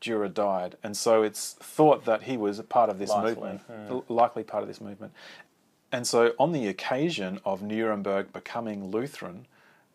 [0.00, 3.60] Dürer died, and so it's thought that he was a part of this likely, movement,
[3.68, 4.00] yeah.
[4.08, 5.12] likely part of this movement.
[5.92, 9.46] And so, on the occasion of Nuremberg becoming Lutheran,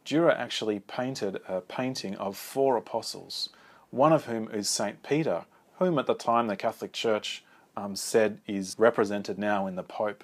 [0.05, 3.49] Durer actually painted a painting of four apostles,
[3.91, 5.45] one of whom is Saint Peter,
[5.77, 7.43] whom at the time the Catholic Church
[7.77, 10.23] um, said is represented now in the Pope.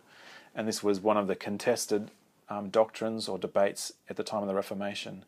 [0.55, 2.09] And this was one of the contested
[2.49, 5.25] um, doctrines or debates at the time of the Reformation.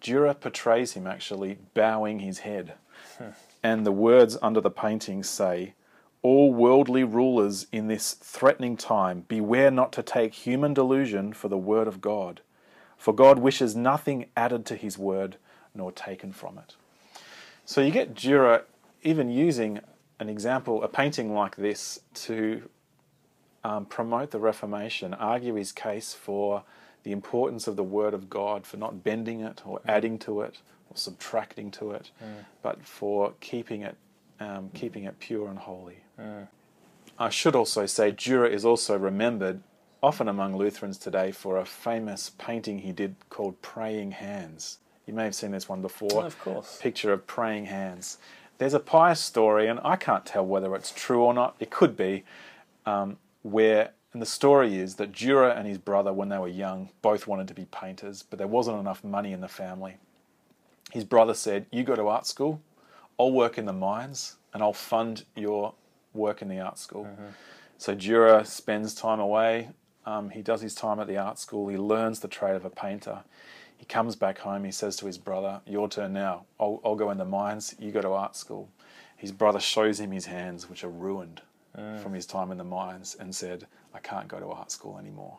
[0.00, 2.74] Durer portrays him actually bowing his head.
[3.62, 5.74] And the words under the painting say,
[6.22, 11.58] All worldly rulers in this threatening time, beware not to take human delusion for the
[11.58, 12.40] word of God.
[12.96, 15.36] For God wishes nothing added to his word
[15.74, 16.76] nor taken from it.
[17.64, 18.62] So you get Dürer
[19.02, 19.80] even using
[20.18, 22.68] an example, a painting like this, to
[23.64, 26.62] um, promote the Reformation, argue his case for
[27.02, 30.58] the importance of the Word of God, for not bending it or adding to it
[30.92, 32.44] or subtracting to it, mm.
[32.62, 33.96] but for keeping it,
[34.40, 35.98] um, keeping it pure and holy.
[36.20, 36.48] Mm.
[37.18, 39.62] I should also say Durer is also remembered
[40.02, 44.78] often among Lutherans today for a famous painting he did called Praying Hands.
[45.06, 46.24] You may have seen this one before.
[46.24, 46.78] Of course.
[46.80, 48.18] Picture of praying hands.
[48.58, 51.56] There's a pious story, and I can't tell whether it's true or not.
[51.58, 52.24] It could be,
[52.86, 56.90] um, where and the story is that Durer and his brother, when they were young,
[57.00, 59.96] both wanted to be painters, but there wasn't enough money in the family.
[60.92, 62.60] His brother said, You go to art school,
[63.18, 65.72] I'll work in the mines, and I'll fund your
[66.12, 67.04] work in the art school.
[67.04, 67.28] Mm-hmm.
[67.78, 69.70] So Dürer spends time away.
[70.04, 71.68] Um, he does his time at the art school.
[71.68, 73.20] He learns the trade of a painter.
[73.74, 74.64] He comes back home.
[74.64, 76.44] He says to his brother, Your turn now.
[76.60, 77.74] I'll, I'll go in the mines.
[77.78, 78.68] You go to art school.
[79.16, 81.40] His brother shows him his hands, which are ruined
[81.74, 82.02] mm.
[82.02, 85.38] from his time in the mines, and said, I can't go to art school anymore.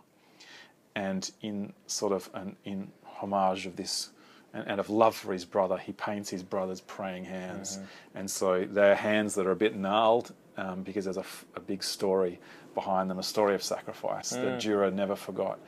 [0.96, 4.10] And in sort of an in homage of this
[4.54, 7.78] and out of love for his brother, he paints his brother's praying hands.
[7.78, 8.18] Mm-hmm.
[8.18, 11.60] And so they're hands that are a bit gnarled um, because there's a, f- a
[11.60, 12.40] big story
[12.76, 14.42] behind them, a story of sacrifice mm.
[14.44, 15.60] that Dürer never forgot.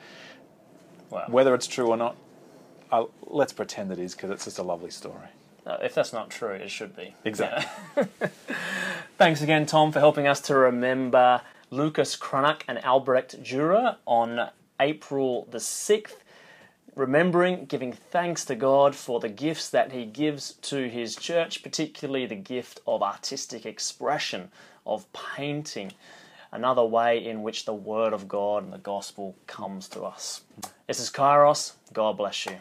[1.10, 1.26] Wow.
[1.28, 2.16] Whether it's true or not,
[2.90, 5.28] I'll, let's pretend it is because it's just a lovely story.
[5.66, 7.14] Uh, if that's not true, it should be.
[7.24, 7.66] Exactly.
[7.96, 8.28] Yeah.
[9.18, 15.48] Thanks again, Tom, for helping us to remember Lucas Cranach and Albrecht Dürer on April
[15.50, 16.16] the 6th
[16.96, 22.26] remembering, giving thanks to God for the gifts that He gives to His church, particularly
[22.26, 24.50] the gift of artistic expression,
[24.84, 25.92] of painting,
[26.50, 30.40] another way in which the Word of God and the Gospel comes to us.
[30.88, 31.74] This is Kairos.
[31.92, 32.56] God bless you.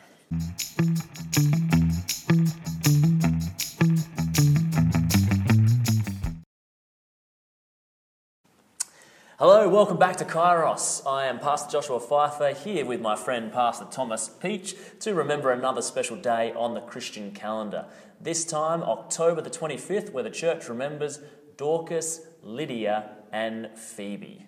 [9.38, 11.06] Hello, welcome back to Kairos.
[11.06, 15.82] I am Pastor Joshua Pfeiffer here with my friend Pastor Thomas Peach to remember another
[15.82, 17.86] special day on the Christian calendar.
[18.22, 21.20] This time, October the 25th, where the church remembers
[21.58, 24.46] Dorcas, Lydia, and Phoebe.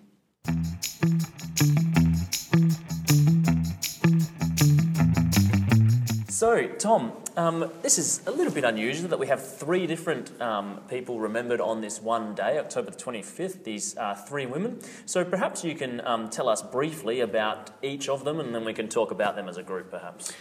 [6.38, 10.78] So, Tom, um, this is a little bit unusual that we have three different um,
[10.88, 14.78] people remembered on this one day, October the 25th, these uh, three women.
[15.04, 18.72] So perhaps you can um, tell us briefly about each of them and then we
[18.72, 20.32] can talk about them as a group, perhaps.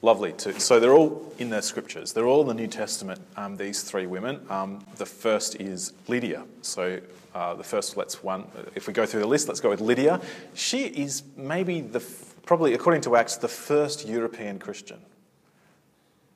[0.00, 0.58] Lovely, too.
[0.58, 2.14] So they're all in the scriptures.
[2.14, 4.40] They're all in the New Testament, um, these three women.
[4.48, 6.44] Um, the first is Lydia.
[6.62, 6.98] So
[7.34, 10.18] uh, the first, let's one, if we go through the list, let's go with Lydia.
[10.54, 12.02] She is maybe the
[12.46, 14.98] probably, according to Acts, the first European Christian.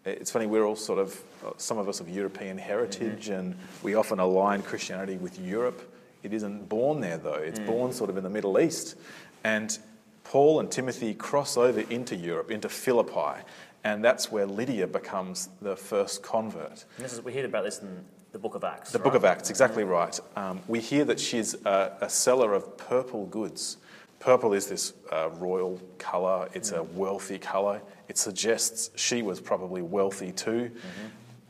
[0.05, 3.41] It's funny, we're all sort of, uh, some of us of European heritage, mm-hmm.
[3.41, 5.95] and we often align Christianity with Europe.
[6.23, 7.35] It isn't born there, though.
[7.35, 7.67] It's mm.
[7.67, 8.97] born sort of in the Middle East.
[9.45, 9.79] And
[10.25, 13.43] Paul and Timothy cross over into Europe, into Philippi,
[13.85, 16.85] and that's where Lydia becomes the first convert.
[16.99, 18.93] Is, we hear about this in the book of Acts.
[18.93, 19.93] The Book of Acts, exactly mm-hmm.
[19.93, 20.21] right.
[20.37, 23.79] Um, we hear that she's a, a seller of purple goods.
[24.19, 26.93] Purple is this uh, royal colour, it's a mm.
[26.93, 27.81] wealthy colour.
[28.11, 30.73] It suggests she was probably wealthy too.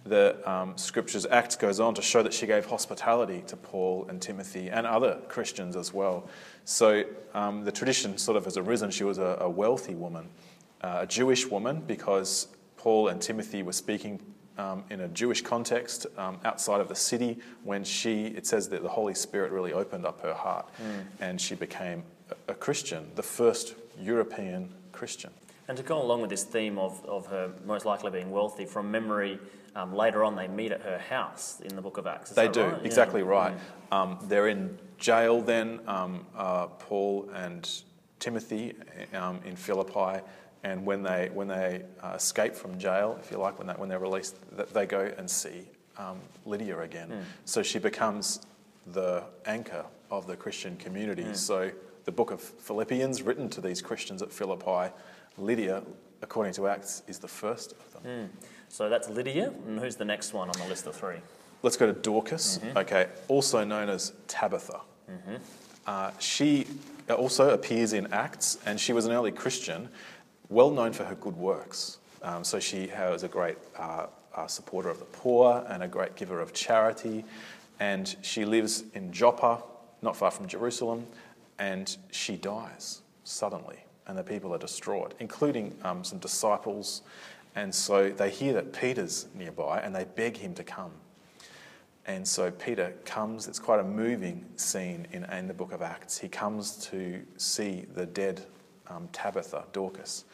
[0.04, 4.20] The um, scriptures, Acts goes on to show that she gave hospitality to Paul and
[4.20, 6.28] Timothy and other Christians as well.
[6.66, 8.90] So um, the tradition sort of has arisen.
[8.90, 10.28] She was a, a wealthy woman,
[10.82, 14.20] uh, a Jewish woman, because Paul and Timothy were speaking
[14.58, 18.82] um, in a Jewish context um, outside of the city when she, it says that
[18.82, 20.68] the Holy Spirit really opened up her heart
[21.20, 22.02] and she became
[22.48, 25.30] a Christian, the first European Christian.
[25.70, 28.90] And to go along with this theme of, of her most likely being wealthy, from
[28.90, 29.38] memory,
[29.76, 32.30] um, later on they meet at her house in the book of Acts.
[32.30, 32.78] Is They do, right?
[32.80, 32.84] Yeah.
[32.84, 33.54] exactly right.
[33.92, 37.70] Um, they're in jail then, um, uh, Paul and
[38.18, 38.74] Timothy
[39.14, 40.24] um, in Philippi,
[40.64, 43.88] and when they when they uh, escape from jail, if you like, when they, when
[43.88, 44.38] they're released,
[44.72, 47.10] they go and see um, Lydia again.
[47.10, 47.20] Hmm.
[47.44, 48.40] So she becomes
[48.88, 51.22] the anchor of the Christian community.
[51.22, 51.34] Hmm.
[51.34, 51.70] So
[52.06, 54.92] the book of Philippians, written to these Christians at Philippi,
[55.40, 55.82] Lydia,
[56.22, 58.30] according to Acts, is the first of them.
[58.68, 61.16] So that's Lydia, and who's the next one on the list of three?
[61.62, 64.80] Let's go to Dorcas, okay, also known as Tabitha.
[65.86, 66.66] Uh, she
[67.08, 69.88] also appears in Acts, and she was an early Christian,
[70.48, 71.98] well known for her good works.
[72.22, 76.16] Um, so she was a great uh, uh, supporter of the poor and a great
[76.16, 77.24] giver of charity.
[77.80, 79.62] And she lives in Joppa,
[80.02, 81.06] not far from Jerusalem,
[81.58, 83.78] and she dies suddenly,
[84.10, 87.02] and the people are distraught, including um, some disciples.
[87.54, 90.90] And so they hear that Peter's nearby, and they beg him to come.
[92.06, 96.18] And so Peter comes, it's quite a moving scene in, in the book of Acts.
[96.18, 98.42] He comes to see the dead
[98.88, 100.24] um, Tabitha, Dorcas.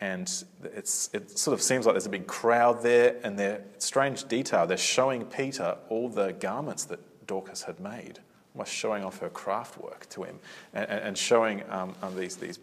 [0.00, 0.26] And
[0.64, 4.66] it's, it sort of seems like there's a big crowd there, and they're strange detail.
[4.66, 8.18] They're showing Peter all the garments that Dorcas had made,
[8.52, 10.40] almost showing off her craft work to him,
[10.74, 12.58] and, and showing um, these, these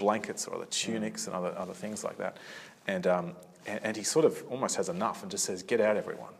[0.00, 2.38] blankets or other tunics and other, other things like that.
[2.88, 3.32] And, um,
[3.66, 6.32] and, and he sort of almost has enough and just says, Get out, everyone.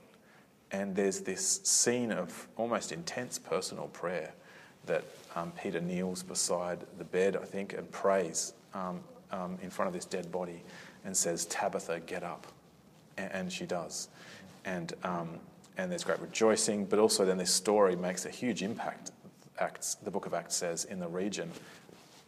[0.72, 4.32] And there's this scene of almost intense personal prayer
[4.86, 5.04] that
[5.36, 9.92] um, Peter kneels beside the bed, I think, and prays um, um, in front of
[9.92, 10.62] this dead body
[11.04, 12.46] and says, Tabitha, get up.
[13.18, 14.08] And, and she does.
[14.64, 15.38] And, um,
[15.76, 19.10] and there's great rejoicing, but also then this story makes a huge impact,
[19.58, 21.50] Acts, the book of Acts says, in the region.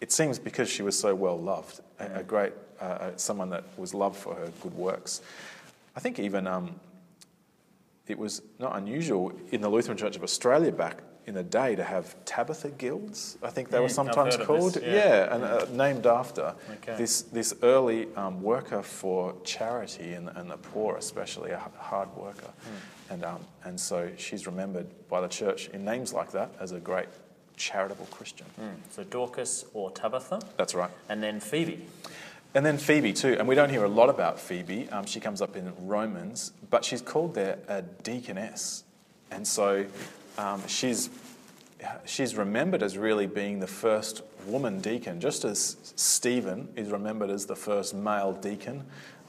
[0.03, 3.63] It seems because she was so well loved, a, a great, uh, uh, someone that
[3.79, 5.23] was loved for her good works.
[5.97, 6.75] I think even um,
[8.09, 11.85] it was not unusual in the Lutheran Church of Australia back in the day to
[11.85, 13.39] have Tabitha guilds.
[13.45, 14.75] I think they were Mm, sometimes called.
[14.75, 14.93] this, yeah.
[14.93, 15.35] yeah.
[15.37, 16.97] and uh, named after Okay.
[16.97, 22.51] this this early um, worker for charity and, and the poor, especially a hard worker.
[22.65, 23.13] Hmm.
[23.13, 26.81] And um, and so she's remembered by the church in names like that as a
[26.81, 27.09] great
[27.63, 28.47] charitable Christian.
[28.57, 28.81] Hmm.
[28.91, 30.91] So Dorcas or Tabitha, That's right.
[31.09, 31.87] and then Phoebe.
[32.55, 33.37] And then Phoebe, too.
[33.39, 34.89] And we don't hear a lot about Phoebe.
[34.91, 38.85] Um, she comes up in Romans, but she's called there a deaconess.
[39.31, 39.87] And so
[40.37, 41.09] um, she's,
[42.05, 47.47] she's remembered as really being the first woman deacon, just as Stephen is remembered as
[47.47, 48.85] the first male deacon.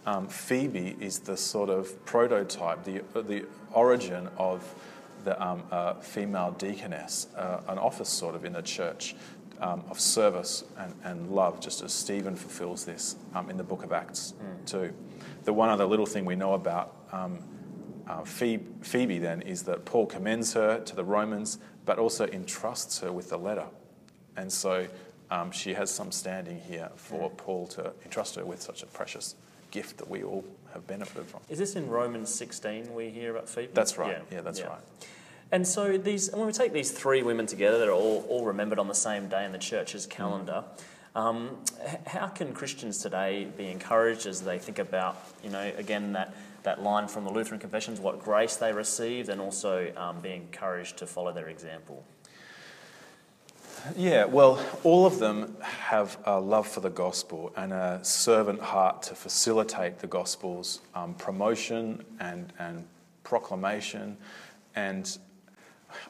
[0.06, 4.60] Um, Phoebe is the sort of prototype, the, the origin of
[5.24, 9.16] the um, uh, female deaconess, uh, an office sort of in the church
[9.60, 13.84] um, of service and, and love, just as Stephen fulfills this um, in the book
[13.84, 14.34] of Acts
[14.66, 14.94] too.
[15.44, 17.40] The one other little thing we know about um,
[18.08, 23.00] uh, Phoebe, Phoebe then is that Paul commends her to the Romans, but also entrusts
[23.00, 23.66] her with the letter.
[24.36, 24.88] And so
[25.32, 29.36] um, she has some standing here for Paul to entrust her with such a precious
[29.72, 31.42] gift that we all have benefited from.
[31.50, 33.72] Is this in Romans 16 we hear about Phoebe?
[33.74, 34.22] That's right.
[34.32, 34.80] Yeah, that's right.
[35.52, 38.80] And so these, when we take these three women together that are all, all remembered
[38.80, 40.64] on the same day in the church's calendar,
[41.16, 41.60] um,
[42.08, 46.82] how can Christians today be encouraged as they think about, you know, again that, that
[46.82, 51.06] line from the Lutheran Confessions, what grace they received, and also um, be encouraged to
[51.06, 52.04] follow their example?
[53.98, 59.04] Yeah, well, all of them have a love for the gospel and a servant heart
[59.04, 62.88] to facilitate the gospel's um, promotion and, and
[63.26, 64.18] proclamation.
[64.74, 65.18] And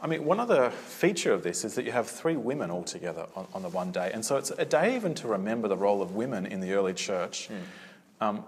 [0.02, 3.26] I mean, one other feature of this is that you have three women all together
[3.36, 4.12] on, on the one day.
[4.14, 6.94] And so it's a day even to remember the role of women in the early
[6.94, 7.50] church.
[8.22, 8.44] Um,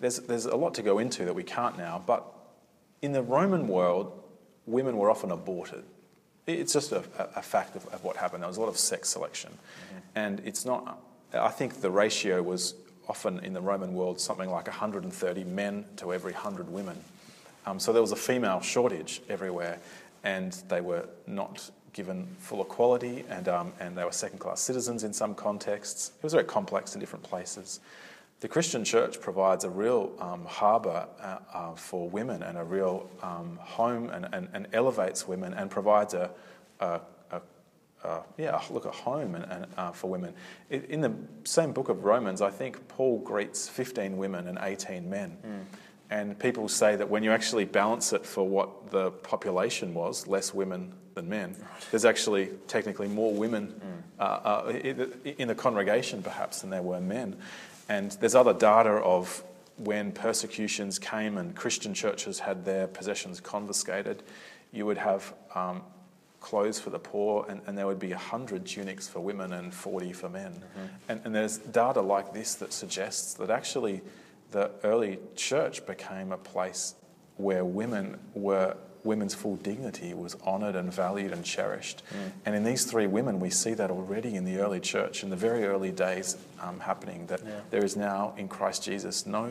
[0.00, 2.26] there's, there's a lot to go into that we can't now, but
[3.00, 4.24] in the Roman world,
[4.66, 5.84] women were often aborted.
[6.46, 7.02] It's just a,
[7.34, 8.42] a fact of, of, what happened.
[8.42, 9.50] There was a lot of sex selection.
[9.50, 9.98] Mm-hmm.
[10.14, 11.00] And it's not,
[11.32, 12.74] I think the ratio was
[13.08, 16.96] often in the Roman world something like 130 men to every 100 women.
[17.66, 19.80] Um, so there was a female shortage everywhere,
[20.22, 25.02] and they were not given full equality, and, um, and they were second class citizens
[25.02, 26.12] in some contexts.
[26.16, 27.80] It was very complex in different places.
[28.40, 33.08] The Christian church provides a real um, harbour uh, uh, for women and a real
[33.22, 36.30] um, home and, and, and, elevates women and provides a,
[36.80, 37.40] a, a,
[38.04, 40.34] a yeah, look, a home and, and uh, for women.
[40.68, 41.14] In the
[41.44, 45.38] same book of Romans, I think Paul greets 15 women and 18 men.
[45.44, 45.78] Mm.
[46.10, 50.52] And people say that when you actually balance it for what the population was, less
[50.52, 51.56] women than men,
[51.90, 54.20] there's actually technically more women mm.
[54.20, 54.68] uh, uh,
[55.24, 57.36] in the congregation perhaps than there were men.
[57.88, 59.44] And there's other data of
[59.76, 64.22] when persecutions came and Christian churches had their possessions confiscated,
[64.72, 65.82] you would have um,
[66.40, 70.12] clothes for the poor, and, and, there would be 100 tunics for women and 40
[70.12, 70.52] for men.
[70.52, 70.86] Mm-hmm.
[71.08, 74.02] And, and there's data like this that suggests that actually
[74.52, 76.94] the early church became a place
[77.36, 78.76] where women were
[79.06, 82.02] women's full dignity was honoured and valued and cherished.
[82.10, 82.32] Mm.
[82.44, 85.36] And in these three women, we see that already in the early church, in the
[85.36, 87.60] very early days um, happening, that yeah.
[87.70, 89.50] there is now in Christ Jesus no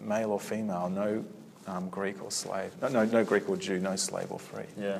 [0.00, 1.24] male or female, no
[1.66, 4.64] um, Greek or slave, no, no, no, Greek or Jew, no slave or free.
[4.78, 4.98] Yeah,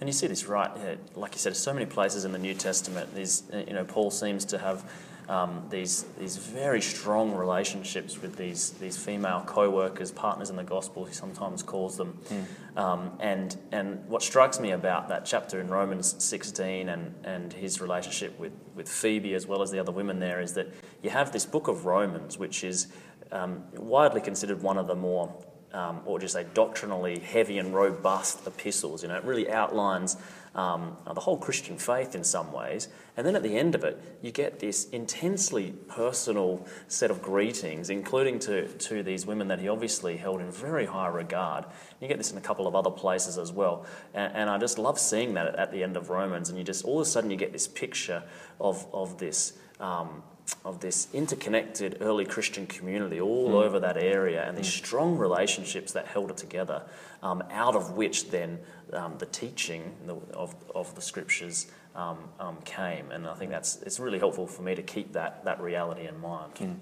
[0.00, 0.98] and you see this right, here.
[1.14, 3.14] like you said, so many places in the New Testament.
[3.14, 4.90] These, you know, Paul seems to have
[5.28, 11.04] um, these these very strong relationships with these these female co-workers, partners in the gospel.
[11.04, 12.80] He sometimes calls them, mm.
[12.80, 17.80] um, and and what strikes me about that chapter in Romans 16 and and his
[17.80, 20.68] relationship with with Phoebe as well as the other women there is that
[21.02, 22.88] you have this book of Romans, which is
[23.32, 25.34] um, widely considered one of the more
[25.72, 29.02] um, or just say doctrinally heavy and robust epistles.
[29.02, 30.16] You know, it really outlines
[30.56, 32.88] um, the whole Christian faith in some ways.
[33.16, 37.90] And then at the end of it, you get this intensely personal set of greetings,
[37.90, 41.66] including to, to these women that he obviously held in very high regard.
[42.00, 43.84] You get this in a couple of other places as well.
[44.14, 46.48] And, and I just love seeing that at, at, the end of Romans.
[46.48, 48.22] And you just, all of a sudden, you get this picture
[48.58, 49.52] of, of this.
[49.78, 50.22] Um,
[50.64, 53.64] of this interconnected early Christian community all mm.
[53.64, 54.78] over that area and these mm.
[54.78, 56.82] strong relationships that held it together,
[57.26, 58.58] um, out of which then
[58.92, 59.92] um, the teaching
[60.32, 63.10] of, of the scriptures um, um, came.
[63.10, 66.20] And I think that's it's really helpful for me to keep that, that reality in
[66.20, 66.54] mind.
[66.54, 66.76] Mm.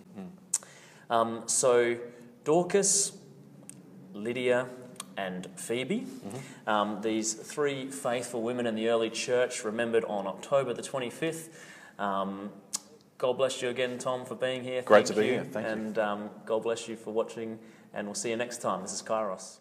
[1.10, 1.50] mm.
[1.50, 1.96] so,
[2.44, 3.12] Dorcas,
[4.12, 4.66] Lydia,
[5.16, 6.00] and Phoebe.
[6.00, 6.68] Mm-hmm.
[6.68, 11.48] Um, these three faithful women in the early church remembered on October the 25th.
[11.98, 12.50] Um,
[13.16, 14.82] God bless you again, Tom, for being here.
[14.82, 15.44] Great Thank to be here.
[15.44, 15.86] Thank and, you.
[15.86, 17.58] And um, God bless you for watching,
[17.94, 18.82] and we'll see you next time.
[18.82, 19.58] This is Kairos.